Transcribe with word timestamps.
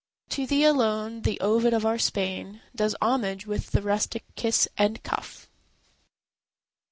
To 0.29 0.47
thee 0.47 0.63
alone 0.63 1.21
the 1.21 1.39
Ovid 1.41 1.75
of 1.75 1.85
our 1.85 1.99
Spain 1.99 2.63
Does 2.75 2.95
homage 3.03 3.45
with 3.45 3.69
the 3.69 3.83
rustic 3.83 4.23
kiss 4.35 4.67
and 4.75 5.03
cuff. 5.03 5.47